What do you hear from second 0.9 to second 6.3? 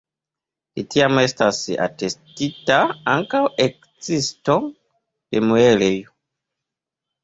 tiam estas atestita ankaŭ ekzisto de muelejo.